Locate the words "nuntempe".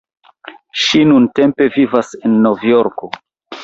1.11-1.69